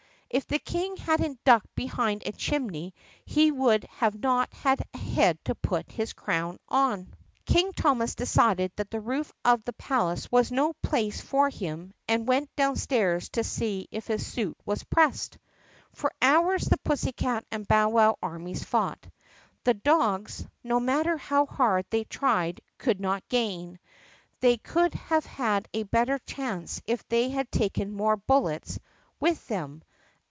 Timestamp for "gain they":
23.27-24.59